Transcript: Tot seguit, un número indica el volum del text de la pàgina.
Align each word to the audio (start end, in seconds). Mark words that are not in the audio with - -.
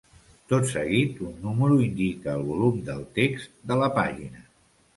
Tot 0.53 0.63
seguit, 0.69 1.19
un 1.27 1.35
número 1.43 1.77
indica 1.89 2.33
el 2.39 2.43
volum 2.49 2.81
del 2.89 3.07
text 3.21 3.55
de 3.73 3.81
la 3.85 3.95
pàgina. 4.03 4.47